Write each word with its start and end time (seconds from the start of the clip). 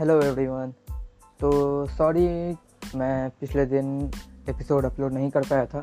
Hello 0.00 0.14
everyone 0.22 0.70
तो 1.40 1.50
sorry 1.86 2.26
मैं 2.96 3.30
पिछले 3.30 3.64
दिन 3.66 4.10
एपिसोड 4.48 4.84
अपलोड 4.84 5.12
नहीं 5.12 5.30
कर 5.30 5.40
पाया 5.40 5.66
था, 5.66 5.80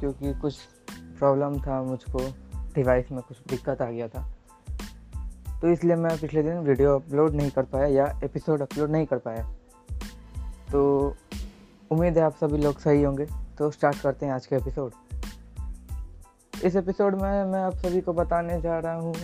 क्योंकि 0.00 0.34
कुछ 0.34 0.58
प्रॉब्लम 1.18 1.58
था 1.62 1.82
मुझको 1.82 2.18
डिवाइस 2.74 3.10
में 3.12 3.20
कुछ 3.20 3.38
दिक्कत 3.50 3.82
आ 3.82 3.90
गया 3.90 4.08
था। 4.08 4.22
तो 5.60 5.68
इसलिए 5.68 5.96
मैं 5.96 6.16
पिछले 6.20 6.42
दिन 6.42 6.58
वीडियो 6.58 6.94
अपलोड 6.98 7.34
नहीं 7.34 7.50
कर 7.50 7.62
पाया 7.62 7.86
या 7.86 8.06
एपिसोड 8.24 8.62
अपलोड 8.62 8.90
नहीं 8.90 9.06
कर 9.06 9.18
पाया। 9.18 9.42
तो 10.72 11.16
उम्मीद 11.90 12.18
है 12.18 12.24
आप 12.24 12.36
सभी 12.36 12.58
लोग 12.58 12.78
सही 12.78 13.02
होंगे। 13.02 13.26
तो 13.58 13.70
स्टार्ट 13.70 14.00
करते 14.02 14.26
हैं 14.26 14.32
आज 14.32 14.46
के 14.46 14.56
एपिसोड 14.56 14.92
इस 16.64 16.76
एपिसोड 16.76 17.14
में 17.14 17.44
मैं 17.44 17.60
आप 17.60 17.74
सभी 17.76 18.00
को 18.00 18.12
बताने 18.12 18.60
जा 18.60 18.78
रहा 18.78 18.94
हूँ 18.94 19.14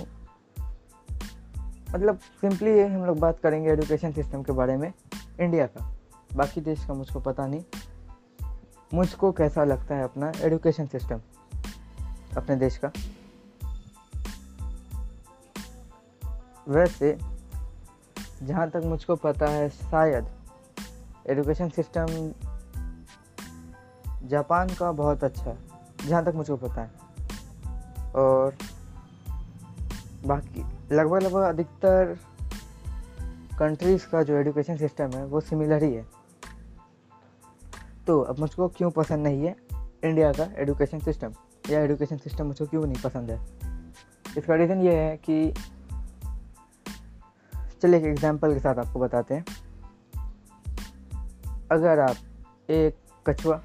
मतलब 1.95 2.19
सिंपली 2.19 2.71
ये 2.71 2.89
हम 2.89 3.05
लोग 3.05 3.19
बात 3.19 3.39
करेंगे 3.39 3.71
एजुकेशन 3.71 4.13
सिस्टम 4.13 4.43
के 4.43 4.53
बारे 4.53 4.77
में, 4.77 4.93
इंडिया 5.41 5.67
का। 5.67 5.93
बाकी 6.37 6.61
देश 6.61 6.85
का 6.85 6.95
मुझको 6.95 7.21
पता 7.21 7.47
नहीं। 7.47 7.65
मुझको 8.95 9.33
कैसा 9.33 9.65
लगता 9.65 9.95
है 9.95 10.05
अपना 10.05 10.33
एजुकेशन 10.37 10.87
सिस्टम 10.87 11.21
अपने 12.37 12.57
देश 12.57 12.81
का? 12.85 12.93
वैसे, 16.69 17.19
जहाँ 18.43 18.71
तक 18.71 18.83
मुझको 18.85 19.17
पता 19.17 19.47
है, 19.47 19.71
शायद 19.71 20.27
एजुकेशन 21.27 21.69
सिस्टम 21.69 22.07
जापान 24.29 24.69
का 24.69 24.93
बहुत 24.93 25.25
अच्छा 25.25 25.51
है, 25.51 25.59
जहाँ 26.07 26.25
तक 26.25 26.33
मुझको 26.35 26.57
पता 26.57 26.83
है। 26.83 26.91
और 28.13 28.55
बाकी 30.27 30.74
लगभग 30.93 31.23
लगभग 31.23 31.41
अधिकतर 31.41 32.19
कंट्रीज़ 33.59 34.07
का 34.07 34.23
जो 34.23 34.37
एजुकेशन 34.37 34.77
सिस्टम 34.77 35.11
है, 35.11 35.25
वो 35.25 35.41
सिमिलर 35.41 35.83
ही 35.83 35.95
है। 35.95 36.07
तो 38.07 38.21
अब 38.21 38.39
मुझको 38.39 38.69
क्यों 38.69 38.91
पसंद 38.91 39.25
नहीं 39.25 39.45
है 39.45 39.57
इंडिया 40.05 40.33
का 40.33 40.63
एजुकेशन 40.63 40.99
सिस्टम 40.99 41.33
या 41.71 41.81
एजुकेशन 41.81 42.17
सिस्टम 42.17 42.47
मुझको 42.47 42.67
क्यों 42.67 42.87
नहीं 42.87 43.03
पसंद 43.03 43.31
है? 43.31 43.47
इसका 44.39 44.55
रीज़न 44.55 44.81
ये 44.81 44.97
है 44.97 45.17
कि 45.17 45.55
चलिए 47.83 47.97
एक 47.97 48.05
एग्जांपल 48.05 48.55
के 48.55 48.61
साथ 48.61 48.75
आपको 48.75 49.01
बताते 49.01 49.35
हैं। 49.35 49.45
अगर 51.73 51.99
आप 51.99 52.17
एक 52.71 52.97
कछुआ, 53.27 53.63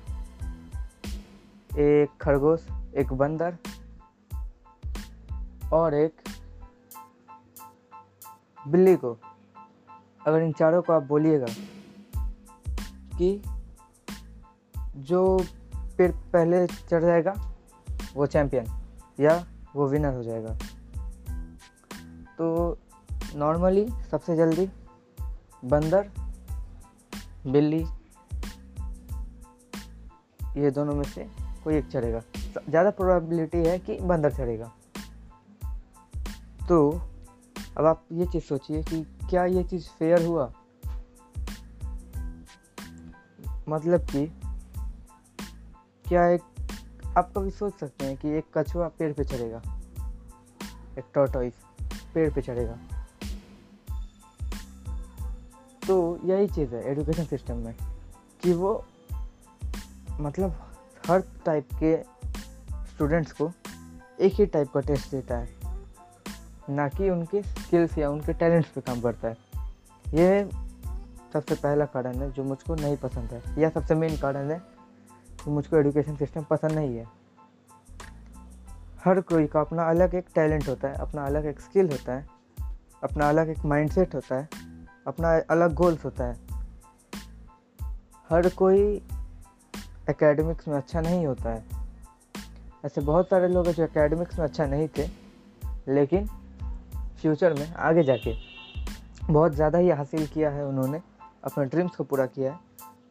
एक 1.77 2.07
खरगोश, 2.21 2.67
एक 2.97 3.13
बंदर 3.13 3.57
और 5.73 5.93
एक 5.93 6.28
बिल्ली 8.69 8.95
को, 8.95 9.17
अगर 10.27 10.41
इन 10.41 10.51
चारों 10.51 10.81
को 10.81 10.93
आप 10.93 11.03
बोलिएगा 11.03 11.45
कि 13.17 13.41
जो 14.95 15.45
पेड़ 15.97 16.11
पहले 16.11 16.67
चढ़ 16.67 17.01
जाएगा, 17.01 17.33
वो 18.15 18.25
चैम्पियन 18.25 18.65
या 19.19 19.45
वो 19.75 19.87
विनर 19.87 20.13
हो 20.13 20.23
जाएगा। 20.23 20.57
तो 22.37 22.77
नॉर्मली 23.35 23.87
सबसे 24.11 24.35
जल्दी 24.35 24.69
बंदर, 25.65 26.09
बिल्ली, 27.47 27.83
ये 30.57 30.71
दोनों 30.71 30.93
में 30.95 31.03
से 31.03 31.27
कोई 31.63 31.75
एक 31.75 31.87
चढ़ेगा। 31.87 32.21
ज़्यादा 32.69 32.89
प्रोबेबिलिटी 32.89 33.57
है 33.57 33.77
कि 33.79 33.97
बंदर 34.01 34.31
चढ़ेगा। 34.31 34.71
तो 36.69 37.01
अब 37.77 37.85
आप 37.85 38.05
ये 38.11 38.25
चीज़ 38.25 38.43
सोचिए 38.43 38.83
कि 38.83 39.03
क्या 39.29 39.45
ये 39.45 39.63
चीज़ 39.63 39.87
फेयर 39.87 40.25
हुआ? 40.25 40.53
मतलब 43.69 44.01
कि 44.05 44.41
क्या 46.05 46.27
एक, 46.27 46.41
आप 47.17 47.33
कभी 47.37 47.51
सोच 47.51 47.79
सकते 47.79 48.05
हैं 48.05 48.17
कि 48.17 48.29
एक 48.29 48.57
कछुआ 48.57 48.87
पेड़ 48.87 49.13
पे 49.13 49.23
चढ़ेगा? 49.23 49.61
एक 50.99 51.03
टोटोइस 51.13 51.53
पेड़ 52.13 52.33
पे 52.33 52.41
चढ़ेगा? 52.41 52.77
तो 55.87 56.19
यही 56.23 56.47
चीज़ 56.47 56.75
है 56.75 56.91
एजुकेशन 56.91 57.25
सिस्टम 57.25 57.57
में 57.57 57.75
कि 58.41 58.53
वो 58.53 58.85
मतलब 60.11 60.71
हर 61.09 61.23
टाइप 61.45 61.67
के 61.83 62.03
स्टूडेंट्स 62.85 63.31
को 63.31 63.51
एक 64.19 64.33
ही 64.33 64.45
टाइप 64.45 64.67
का 64.73 64.79
टेस्ट 64.79 65.11
देता 65.11 65.37
है। 65.37 65.58
ना 66.69 66.87
कि 66.89 67.09
उनके 67.09 67.41
स्किल्स 67.41 67.97
या 67.97 68.09
उनके 68.09 68.33
टैलेंट्स 68.33 68.69
पे 68.69 68.81
काम 68.81 69.01
करता 69.01 69.27
है। 69.27 69.37
ये 70.13 70.49
सबसे 71.33 71.55
पहला 71.55 71.85
कारण 71.85 72.15
है 72.15 72.31
जो 72.31 72.43
मुझको 72.43 72.75
नहीं 72.75 72.97
पसंद 72.97 73.33
है। 73.33 73.61
या 73.61 73.69
सबसे 73.69 73.95
मेन 73.95 74.17
कारण 74.17 74.51
है 74.51 74.61
कि 75.43 75.51
मुझको 75.51 75.77
एजुकेशन 75.77 76.15
सिस्टम 76.15 76.43
पसंद 76.43 76.71
नहीं 76.71 76.97
है। 76.97 77.05
हर 79.05 79.21
कोई 79.21 79.47
का 79.47 79.61
अपना 79.61 79.83
अलग 79.83 80.15
एक 80.15 80.25
टैलेंट 80.35 80.67
होता 80.69 80.87
है, 80.87 80.95
अपना 80.95 81.25
अलग 81.25 81.45
एक 81.45 81.59
स्किल 81.59 81.91
होता 81.91 82.13
है, 82.13 82.27
अपना 83.03 83.29
अलग 83.29 83.49
एक 83.49 83.65
माइंडसेट 83.65 84.15
होता 84.15 84.35
है, 84.35 84.49
अपना 85.07 85.39
अलग 85.49 85.73
गोल्स 85.73 86.05
होता 86.05 86.25
है। 86.25 86.35
हर 88.29 88.49
कोई 88.49 89.01
एकेडमिक्स 90.09 90.67
में 90.67 90.75
अच्छा 90.77 91.01
नहीं 91.01 91.25
होता 91.27 91.49
है। 91.49 91.63
ऐसे 92.85 93.01
बहुत 93.01 93.29
सारे 93.29 93.47
लोग 93.47 93.67
हैं 93.67 93.73
जो 93.73 93.83
एकेडमिक्स 93.83 94.39
में 94.39 94.45
अच्छा 94.45 94.65
नहीं 94.65 94.87
थे, 94.87 95.09
लेकिन 95.87 96.29
फ्यूचर 97.21 97.53
में 97.53 97.73
आगे 97.73 98.03
जाके 98.03 98.33
बहुत 99.23 99.53
ज़्यादा 99.55 99.77
ही 99.77 99.89
हासिल 99.91 100.25
किया 100.27 100.49
है 100.49 100.65
उन्होंने, 100.65 101.01
अपने 101.43 101.65
ड्रीम्स 101.65 101.95
को 101.95 102.03
पूरा 102.03 102.25
किया 102.27 102.51
है। 102.51 102.59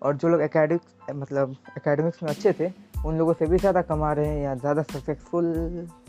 और 0.03 0.17
जो 0.17 0.29
लोग 0.29 0.41
एकेडमिक्स 0.43 1.15
मतलब 1.15 1.57
एकेडमिक्स 1.79 2.23
में 2.23 2.31
अच्छे 2.31 2.53
थे, 2.53 2.71
उन 3.07 3.19
लोगों 3.19 3.33
से 3.35 3.47
भी 3.47 3.59
ज़्यादा 3.59 3.83
कमा 3.83 4.13
रहे 4.13 4.27
हैं 4.27 4.43
या 4.43 4.55
ज़्यादा 4.55 4.83
सक्सेसफुल 4.83 5.47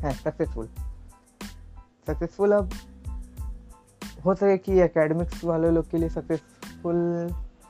हैं 0.02 0.12
सक्सेसफुल 0.14 0.68
सक्सेसफुल 2.08 2.52
अब 2.52 2.70
हो 4.26 4.36
सके 4.36 4.58
कि 4.58 4.80
एकेडमिक्स 4.82 5.44
वाले 5.44 5.72
लोग 5.72 5.90
के 5.92 5.98
लिए 5.98 6.10
सक्सेसफुल 6.10 6.98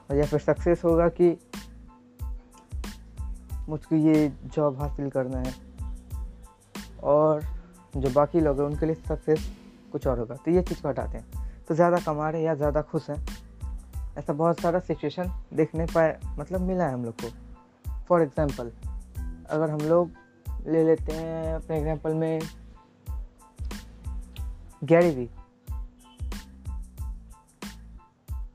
या 0.10 0.26
फिर 0.26 0.40
सक्सेस 0.40 0.84
होगा 0.86 1.08
कि 1.22 1.38
मुझको 3.70 3.96
ये 3.96 4.28
जॉब 4.46 4.82
हासिल 4.82 5.10
करना 5.10 5.40
है। 5.40 5.54
और 7.04 7.44
जो 7.98 8.10
बाकी 8.10 8.40
लोग 8.40 8.60
हैं, 8.60 8.68
उनके 8.68 8.86
लिए 8.86 8.96
सक्सेस 8.96 9.50
कुछ 9.90 10.08
और 10.08 10.20
होगा। 10.20 10.36
तो 10.36 10.52
ये 10.52 10.62
चीज़ 10.62 10.82
को 10.82 10.90
हटाते 10.90 11.18
हैं। 11.18 11.48
तो 11.68 11.76
ज़्यादा 11.76 11.98
कमा 11.98 12.30
रहे 12.30 12.44
या 12.44 12.56
ज़्यादा 12.56 12.82
खुश 12.82 13.10
हैं, 13.10 13.26
ऐसा 14.18 14.34
बहुत 14.34 14.60
सारा 14.60 14.80
सिचुएशन 14.80 15.32
देखने 15.54 15.86
पाए 15.86 16.20
मतलब 16.40 16.62
मिला 16.62 16.86
है 16.86 16.94
हम 16.94 17.06
लोग 17.06 17.22
को। 17.22 17.30
फॉर 18.08 18.22
एग्ज़ाम्पल 18.22 18.72
अगर 19.50 19.70
हम 19.70 19.80
लोग 19.80 20.12
ले 20.68 20.84
लेते 20.84 21.12
हैं, 21.12 21.54
अपने 21.56 21.78
एग्ज़ाम्पल 21.78 22.14
में 22.14 22.40
गैरी 24.84 25.12
वी 25.12 25.30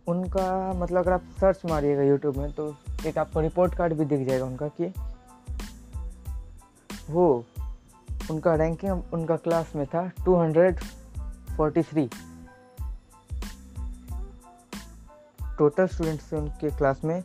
उनका 0.09 0.73
मतलब 0.73 0.99
अगर 0.99 1.13
आप 1.13 1.23
सर्च 1.41 1.61
मारिएगा 1.65 2.03
यूट्यूब 2.03 2.37
में 2.37 2.53
तो 2.53 2.75
एक 3.07 3.19
आपको 3.19 3.41
रिपोर्ट 3.41 3.75
कार्ड 3.75 3.93
भी 3.93 4.05
दिख 4.05 4.27
जाएगा 4.29 4.45
उनका 4.45 4.69
कि 4.81 4.93
वो, 7.11 7.45
उनका 8.31 8.55
रैंकिंग 8.55 9.13
उनका 9.13 9.37
क्लास 9.37 9.73
में 9.77 9.87
था 9.87 10.03
243 11.61 12.15
टोटल 15.59 15.87
स्टूडेंट्स 15.87 16.33
थे 16.33 16.37
उनके 16.37 16.71
क्लास 16.71 17.05
में 17.05 17.25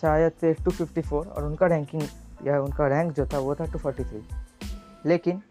शायद 0.00 0.32
से 0.32 0.54
254 0.54 1.12
और 1.12 1.44
उनका 1.44 1.66
रैंकिंग 1.66 2.02
या 2.46 2.60
उनका 2.62 2.86
रैंक 2.86 3.12
जो 3.12 3.26
था 3.26 3.38
वो 3.38 3.54
था 3.54 3.64
243 3.64 4.22
लेकिन 5.06 5.42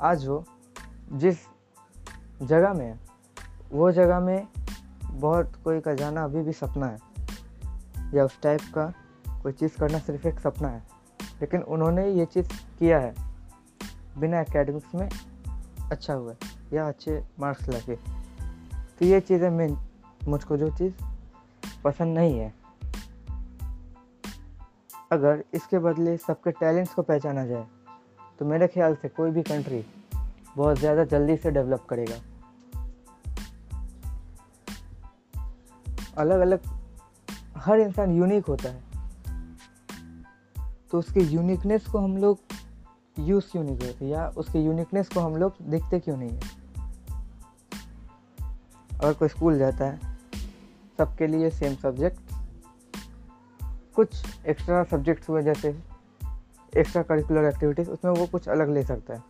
आज 0.00 0.26
वो 0.26 0.44
जिस 1.12 1.36
जगह 2.42 2.72
में 2.72 2.86
है, 2.86 3.00
वो 3.72 3.92
जगह 3.92 4.20
में 4.20 4.48
बहुत 5.04 5.52
कोई 5.64 5.80
का 5.80 5.94
जाना 5.94 6.24
अभी 6.24 6.42
भी 6.42 6.52
सपना 6.52 6.86
है, 6.86 6.98
या 8.14 8.24
उस 8.24 8.40
टाइप 8.40 8.60
का 8.74 8.92
कोई 9.42 9.52
चीज़ 9.52 9.78
करना 9.78 9.98
सिर्फ़ 9.98 10.28
एक 10.28 10.40
सपना 10.40 10.68
है। 10.68 10.82
लेकिन 11.40 11.62
उन्होंने 11.62 12.10
ये 12.10 12.26
चीज़ 12.26 12.48
किया 12.78 12.98
है, 12.98 13.14
बिना 14.18 14.40
एकेडमिक्स 14.40 14.94
में 14.94 15.08
अच्छा 15.92 16.14
हुआ 16.14 16.32
या 16.72 16.86
अच्छे 16.88 17.22
मार्क्स 17.40 17.68
लगे 17.68 17.96
तो 18.98 19.04
ये 19.04 19.20
चीज़ें 19.20 19.48
मैं 19.50 19.68
मुझको 20.28 20.56
जो 20.56 20.70
चीज़ 20.70 20.92
पसंद 21.84 22.18
नहीं 22.18 22.38
है। 22.38 22.52
अगर 25.12 25.42
इसके 25.54 25.78
बदले 25.78 26.16
सबके 26.16 26.50
टैलेंट्स 26.50 26.94
को 26.94 27.02
पहचाना 27.02 27.46
जाए 27.46 27.66
तो 28.38 28.44
मेरे 28.44 28.66
ख्याल 28.66 28.94
से 28.94 29.08
कोई 29.08 29.30
भी 29.30 29.42
कंट्री 29.42 29.84
बहुत 30.56 30.78
ज़्यादा 30.78 31.04
जल्दी 31.04 31.36
से 31.36 31.50
डेवलप 31.50 31.86
करेगा। 31.90 32.20
अलग 36.18 36.40
अलग 36.40 36.60
हर 37.56 37.80
इंसान 37.80 38.16
यूनिक 38.16 38.46
होता 38.46 38.68
है। 38.68 38.82
तो 40.90 40.98
उसके 40.98 41.20
यूनिकनेस 41.22 41.86
को 41.86 41.98
हम 41.98 42.16
लोग 42.16 42.38
यूज़ 43.18 43.44
क्यों 43.52 43.64
नहीं 43.64 43.78
करते? 43.78 44.06
या 44.06 44.28
उसके 44.28 44.58
यूनिकनेस 44.58 45.08
को 45.08 45.20
हम 45.20 45.36
लोग 45.36 45.54
देखते 45.62 46.00
क्यों 46.00 46.16
नहीं 46.16 46.30
है? 46.30 46.40
अगर 48.94 49.12
कोई 49.12 49.28
स्कूल 49.28 49.58
जाता 49.58 49.84
है, 49.84 50.18
सबके 50.98 51.26
लिए 51.26 51.50
सेम 51.50 51.74
सब्जेक्ट 51.74 52.20
कुछ 53.96 54.24
एक्स्ट्रा 54.46 54.84
सब्जेक्ट्स 54.84 55.28
हुए, 55.28 55.42
जैसे 55.42 55.78
एक्स्ट्रा 56.76 57.02
करिकुलर 57.02 57.44
एक्टिविटीज़ 57.44 57.90
उसमें 57.90 58.12
वो 58.12 58.26
कुछ 58.26 58.48
अलग 58.48 58.70
ले 58.70 58.82
सकता 58.82 59.14
है, 59.14 59.22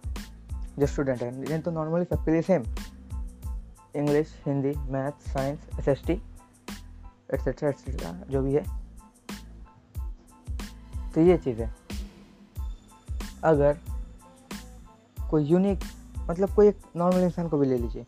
जो 0.79 0.87
स्टूडेंट 0.87 1.23
है। 1.23 1.41
लेकिन 1.41 1.61
तो 1.61 1.71
नॉर्मली 1.71 2.05
सबके 2.05 2.31
लिए 2.31 2.43
same 2.43 2.63
English 3.97 4.43
Hindi 4.47 4.73
math 4.79 5.13
science 5.13 5.59
S 5.81 5.89
S 5.89 6.03
T 6.07 6.13
etcetera 7.35 7.69
etcetera 7.69 8.13
जो 8.13 8.43
भी 8.43 8.55
है। 8.55 8.65
तो 11.13 11.21
ये 11.21 11.39
चीज़। 11.39 11.63
है 11.63 11.84
अगर 13.45 13.79
कोई 15.31 15.45
यूनिक 15.45 15.81
मतलब 16.19 16.55
कोई 16.55 16.69
एक 16.69 16.79
नॉर्मल 16.97 17.21
इंसान 17.21 17.49
को 17.49 17.59
भी 17.59 17.67
ले 17.67 17.79
लीजिए। 17.79 18.07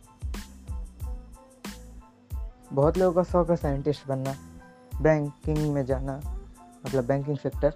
बहुत 2.73 2.99
लोगों 2.99 3.13
का 3.13 3.23
शौक 3.23 3.51
है 3.51 3.57
साइंटिस्ट 3.57 4.07
बनना 4.07 4.35
बैंकिंग 5.03 5.75
में 5.75 5.87
जाना 5.87 6.17
मतलब 6.87 7.07
बैंकिंग 7.07 7.39
सेक्टर 7.39 7.71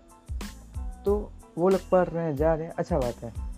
तो 1.05 1.33
वो 1.59 1.69
लोग 1.69 1.89
पढ़ 1.89 2.09
रहे 2.09 2.25
हैं, 2.25 2.37
जा 2.37 2.55
रहे 2.55 2.67
हैं 2.67 2.75
अच्छा 2.75 2.99
बात 2.99 3.15
है। 3.15 3.51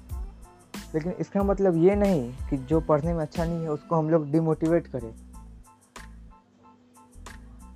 लेकिन 0.94 1.12
इसका 1.12 1.42
मतलब 1.42 1.76
ये 1.76 1.94
नहीं 1.94 2.32
कि 2.50 2.56
जो 2.56 2.80
पढ़ने 2.80 3.14
में 3.14 3.20
अच्छा 3.20 3.44
नहीं 3.44 3.62
है, 3.62 3.70
उसको 3.70 3.96
हम 3.96 4.10
लोग 4.10 4.30
डिमोटिवेट 4.30 4.86
करें। 4.86 5.14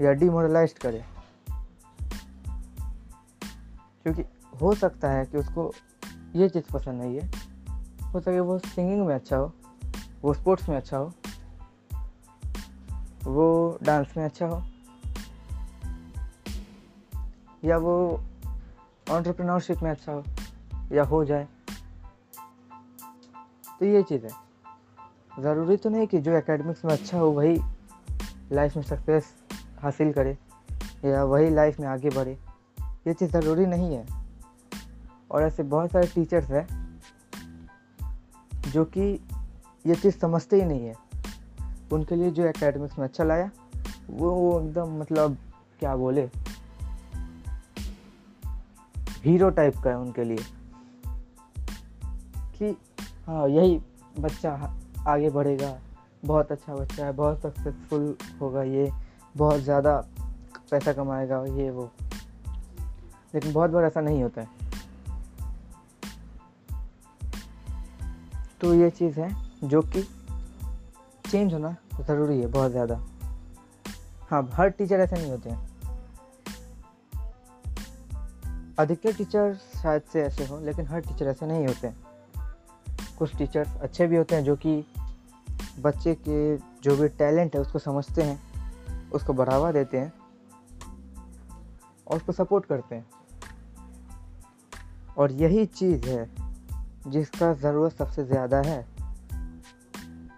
या 0.00 0.12
डिमोरलाइज 0.12 0.72
करें। 0.72 1.04
क्योंकि 4.02 4.24
हो 4.60 4.74
सकता 4.74 5.10
है 5.10 5.24
कि 5.24 5.38
उसको 5.38 5.72
ये 6.34 6.48
चीज़ 6.48 6.72
पसंद 6.72 7.02
नहीं 7.02 7.20
है। 7.20 7.30
हो 8.04 8.20
सके 8.20 8.40
वो 8.40 8.58
सिंगिंग 8.58 9.06
में 9.06 9.14
अच्छा 9.14 9.36
हो, 9.36 9.52
वो 10.22 10.34
स्पोर्ट्स 10.34 10.68
में 10.68 10.76
अच्छा 10.76 10.96
हो, 10.96 11.12
वो 13.24 13.78
डांस 13.82 14.14
में 14.16 14.24
अच्छा 14.24 14.46
हो, 14.46 14.62
या 17.64 17.78
वो 17.78 18.20
ऑन्टरप्रिनरशिप 19.10 19.82
में 19.82 19.90
अच्छा 19.90 20.12
हो, 20.12 20.24
या 20.92 21.04
हो 21.04 21.24
जाए। 21.24 21.48
तो 23.80 23.86
ये 23.86 24.02
चीज़ 24.02 24.26
है। 24.26 24.32
ज़रूरी 25.40 25.76
तो 25.76 25.90
नहीं 25.90 26.06
कि 26.06 26.20
जो 26.20 26.32
एकेडमिक्स 26.32 26.84
में 26.84 26.92
अच्छा 26.92 27.18
हो, 27.18 27.30
वही 27.30 27.60
लाइफ 28.52 28.76
में 28.76 28.82
सक्सेस 28.82 29.34
हासिल 29.80 30.12
करे, 30.12 30.38
या 31.04 31.24
वही 31.24 31.50
लाइफ 31.50 31.80
में 31.80 31.88
आगे 31.88 32.10
बढ़े। 32.10 32.38
ये 33.06 33.14
चीज़ 33.14 33.30
ज़रूरी 33.30 33.66
नहीं 33.66 33.94
है। 33.96 34.25
और 35.30 35.42
ऐसे 35.42 35.62
बहुत 35.62 35.90
सारे 35.90 36.06
टीचर्स 36.06 36.50
हैं 36.50 37.00
जो 38.72 38.84
कि 38.84 39.20
ये 39.86 39.94
चीज़ 39.94 40.18
समझते 40.18 40.56
ही 40.56 40.64
नहीं 40.64 40.86
है। 40.86 40.94
उनके 41.92 42.16
लिए 42.16 42.30
जो 42.30 42.44
एकेडमिक्स 42.44 42.98
में 42.98 43.06
अच्छा 43.06 43.24
लाया, 43.24 43.50
वो 44.10 44.30
वो 44.30 44.60
एकदम 44.60 45.00
मतलब 45.00 45.36
क्या 45.80 45.96
बोले? 45.96 46.30
हीरो 49.24 49.50
टाइप 49.50 49.76
का 49.76 49.90
है 49.90 49.98
उनके 49.98 50.24
लिए। 50.24 50.38
कि 52.58 52.76
हाँ 53.26 53.48
यही 53.48 53.80
बच्चा 54.18 54.76
आगे 55.08 55.30
बढ़ेगा, 55.30 55.78
बहुत 56.24 56.52
अच्छा 56.52 56.74
बच्चा 56.74 57.06
है, 57.06 57.12
बहुत 57.12 57.40
सक्सेसफुल 57.40 58.16
होगा 58.40 58.62
ये, 58.62 58.92
बहुत 59.36 59.60
ज़्यादा 59.60 60.04
पैसा 60.70 60.92
कमाएगा, 60.92 61.44
ये 61.44 61.70
वो। 61.70 61.90
लेकिन 63.34 63.52
बहुत 63.52 63.70
बार 63.70 63.84
ऐसा 63.84 64.00
नहीं 64.00 64.22
होता 64.22 64.40
है। 64.40 64.65
तो 68.66 68.72
ये 68.74 68.88
चीज़ 68.90 69.18
है 69.20 69.28
जो 69.64 69.80
कि 69.82 70.02
चेंज 71.30 71.52
होना 71.52 71.70
ज़रूरी 72.00 72.38
है 72.40 72.46
बहुत 72.46 72.70
ज़्यादा। 72.70 72.94
हाँ 74.30 74.48
हर 74.52 74.68
टीचर 74.68 75.00
ऐसे 75.00 75.16
नहीं 75.16 75.30
होते 75.30 75.50
हैं। 75.50 75.58
अधिकतर 78.78 79.12
टीचर 79.12 79.54
शायद 79.82 80.02
से 80.02 80.22
ऐसे 80.22 80.46
हो, 80.46 80.58
लेकिन 80.60 80.86
हर 80.86 81.00
टीचर 81.00 81.26
ऐसे 81.26 81.46
नहीं 81.46 81.66
होते 81.66 81.92
कुछ 83.18 83.36
टीचर्स 83.36 83.76
अच्छे 83.76 84.06
भी 84.06 84.16
होते 84.16 84.34
हैं 84.34 84.44
जो 84.44 84.56
कि 84.56 84.84
बच्चे 85.80 86.14
के 86.28 86.56
जो 86.56 86.96
भी 86.96 87.08
टैलेंट 87.08 87.54
है 87.54 87.60
उसको 87.60 87.78
समझते 87.78 88.22
हैं, 88.22 89.10
उसको 89.10 89.32
बढ़ावा 89.32 89.70
देते 89.72 90.00
हैं 90.00 90.12
और 92.06 92.16
उसको 92.16 92.32
सपोर्ट 92.32 92.66
करते 92.66 92.94
हैं। 92.94 93.06
और 95.18 95.32
यही 95.32 95.66
चीज़ 95.66 96.08
है 96.08 96.45
जिसका 97.06 97.52
ज़रूरत 97.54 97.92
सबसे 97.92 98.24
ज़्यादा 98.24 98.60
है 98.62 98.84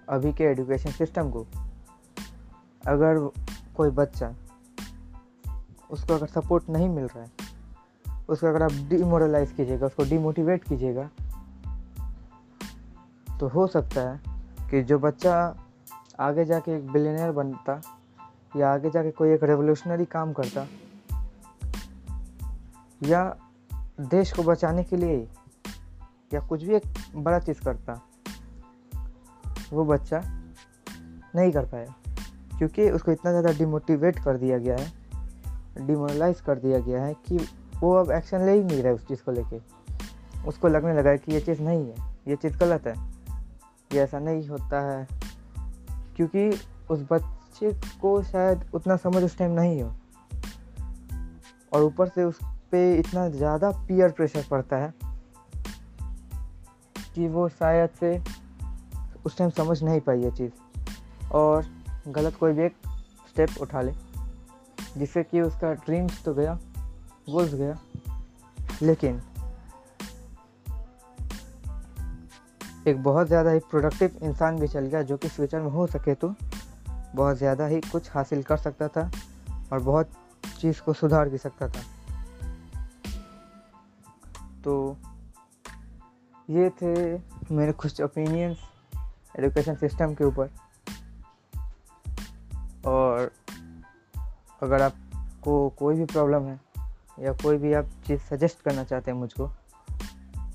अभी 0.08 0.32
के 0.32 0.44
एजुकेशन 0.44 0.90
सिस्टम 0.90 1.30
को। 1.30 1.46
अगर 2.82 3.18
कोई 3.76 3.90
बच्चा 3.92 4.34
उसको 5.90 6.14
अगर 6.14 6.26
सपोर्ट 6.26 6.68
नहीं 6.70 6.88
मिल 6.88 7.04
रहा 7.06 7.22
है, 7.22 7.30
उसको 8.28 8.46
अगर 8.46 8.62
आप 8.62 8.72
डिमोरलाइज 8.88 9.52
कीजिएगा, 9.52 9.86
उसको 9.86 10.04
डिमोटिवेट 10.04 10.64
कीजिएगा 10.64 11.08
तो 13.40 13.48
हो 13.48 13.66
सकता 13.66 14.00
है 14.00 14.68
कि 14.70 14.82
जो 14.82 14.98
बच्चा 14.98 15.34
आगे 16.20 16.44
जाके 16.44 16.76
एक 16.76 16.90
बिलियनर 16.92 17.32
बनता 17.32 17.80
या 18.56 18.72
आगे 18.72 18.90
जाके 18.90 19.10
कोई 19.10 19.32
एक 19.32 19.42
रेवोल्यूशनरी 19.44 20.04
काम 20.06 20.32
करता, 20.32 20.66
या 23.00 23.36
देश 24.02 24.32
को 24.32 24.42
बचाने 24.42 24.84
के 24.84 24.96
लिए 24.96 25.26
या 26.32 26.40
कुछ 26.40 26.62
भी 26.62 26.75
एक 26.75 26.82
बड़ा 27.16 27.38
चीज़ 27.38 27.60
करता, 27.60 28.00
वो 29.72 29.84
बच्चा 29.84 30.20
नहीं 31.36 31.52
कर 31.52 31.64
पाया। 31.64 31.94
क्योंकि 32.58 32.90
उसको 32.90 33.12
इतना 33.12 33.30
ज़्यादा 33.30 33.52
डिमोटिवेट 33.52 34.19
कर 34.19 34.36
दिया 34.36 34.58
गया 34.58 34.76
है 34.76 35.86
डिमोरलाइज 35.86 36.40
कर 36.40 36.58
दिया 36.58 36.78
गया 36.78 37.02
है 37.02 37.14
कि 37.26 37.38
वो 37.80 37.92
अब 37.94 38.10
एक्शन 38.10 38.44
ले 38.46 38.52
ही 38.52 38.64
नहीं 38.64 38.78
रहा 38.78 38.88
है 38.88 38.94
उस 38.94 39.06
चीज़ 39.08 39.22
को 39.22 39.32
लेके। 39.32 39.60
उसको 40.48 40.69
लगने 40.69 40.92
लगा 40.94 41.10
है 41.10 41.19
कि 41.19 41.32
ये 41.32 41.40
चीज़ 41.40 41.62
नहीं 41.62 41.86
है, 41.86 41.94
ये 42.28 42.36
चीज़ 42.36 42.58
गलत 42.58 42.86
है, 42.86 42.94
ये 43.92 44.00
ऐसा 44.00 44.19
नहीं 44.19 44.48
होता 44.48 44.80
है। 44.80 45.06
क्योंकि 46.16 46.48
उस 46.90 47.06
बच्चे 47.12 47.72
को 48.00 48.22
शायद 48.22 48.70
उतना 48.75 48.96
समझ 48.96 49.22
उस 49.22 49.38
टाइम 49.38 49.50
नहीं 49.50 49.82
हो। 49.82 49.94
और 51.72 51.82
ऊपर 51.82 52.08
से 52.08 52.25
उस 52.25 52.38
पर 52.42 52.96
इतना 52.98 53.28
ज़्यादा 53.28 53.70
पीयर 53.70 54.10
प्रेशर 54.10 54.44
पड़ता 54.50 54.76
है 54.76 55.07
कि 57.18 57.28
वो 57.28 57.48
शायद 57.50 57.90
से 58.00 58.10
उस 59.26 59.37
टाइम 59.38 59.50
समझ 59.50 59.82
नहीं 59.82 60.00
पाई 60.00 60.22
ये 60.22 60.30
चीज़। 60.30 61.32
और 61.32 61.66
गलत 62.08 62.37
कोई 62.37 62.52
भी 62.52 62.62
एक 62.62 62.75
स्टेप 63.30 63.56
उठा 63.60 63.80
ले, 63.82 63.92
जिससे 64.96 65.22
कि 65.22 65.40
उसका 65.40 65.72
ड्रीम्स 65.76 66.22
तो 66.25 66.34
गया 66.34 66.58
गोल्स 67.28 67.54
गया। 67.54 67.78
लेकिन 68.82 69.20
एक 72.87 73.02
बहुत 73.02 73.26
ज़्यादा 73.26 73.50
ही 73.50 73.58
प्रोडक्टिव 73.60 74.18
इंसान 74.22 74.58
भी 74.60 74.68
चल 74.68 74.87
गया, 74.87 75.02
जो 75.02 75.16
कि 75.16 75.28
फ्यूचर 75.28 75.60
में 75.60 75.70
हो 75.70 75.87
सके 75.87 76.14
तो 76.14 76.34
बहुत 77.14 77.37
ज़्यादा 77.37 77.66
ही 77.66 77.80
कुछ 77.82 78.10
हासिल 78.10 78.42
कर 78.42 78.56
सकता 78.56 78.88
था 78.88 79.10
और 79.72 79.82
बहुत 79.82 80.10
चीज़ 80.60 80.80
को 80.82 80.92
सुधार 80.92 81.28
भी 81.28 81.38
सकता 81.38 81.68
था। 81.68 81.82
तो 84.64 84.96
ये 86.49 86.69
थे 86.71 86.93
मेरे 87.55 87.73
कुछ 87.73 88.00
ओपिनियंस 88.02 88.59
एजुकेशन 89.38 89.75
सिस्टम 89.75 90.14
के 90.14 90.25
ऊपर। 90.25 90.50
और 92.87 93.31
अगर 94.62 94.83
आपको 94.83 95.69
कोई 95.69 95.97
भी 95.97 96.05
प्रॉब्लम 96.05 96.43
है 96.43 96.61
या 97.21 97.33
कोई 97.33 97.57
भी 97.57 97.73
आप 97.73 97.90
चीज़ 98.07 98.21
सजेस्ट 98.21 98.61
करना 98.61 98.85
चाहते 98.85 99.11
हैं 99.11 99.19
मुझको 99.19 99.49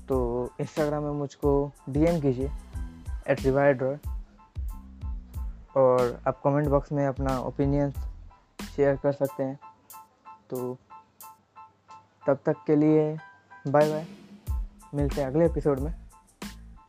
तो 0.08 0.18
इंस्टाग्राम 0.60 1.02
में 1.02 1.12
मुझको 1.12 1.52
डीएम 1.88 2.20
कीजिए 2.20 2.50
एट 3.28 3.42
रिवाइड 3.42 3.82
और 5.76 6.20
आप 6.28 6.40
कमेंट 6.44 6.68
बॉक्स 6.68 6.92
में 6.92 7.06
अपना 7.06 7.38
ओपिनियंस 7.38 7.94
शेयर 8.76 8.96
कर 8.96 9.12
सकते 9.12 9.42
हैं। 9.42 9.58
तो 10.50 10.76
तब 12.26 12.38
तक 12.46 12.64
के 12.66 12.76
लिए 12.76 13.16
बाय 13.68 13.90
बाय 13.90 14.06
मिलते 14.94 15.20
हैं 15.20 15.28
अगले 15.28 15.46
एपिसोड 15.46 15.80
में. 15.80 15.94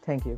थैंक 0.10 0.28
यू 0.28 0.38